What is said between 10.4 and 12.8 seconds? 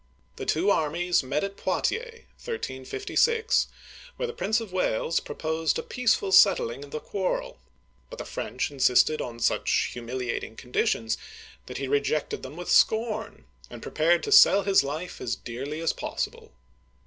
conditions, that he rejected them with